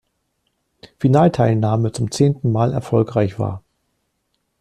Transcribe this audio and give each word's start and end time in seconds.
Finalteilnahme 0.97 1.91
zum 1.91 2.09
zehnten 2.09 2.51
Mal 2.51 2.73
erfolgreich 2.73 3.37
war. 3.37 3.61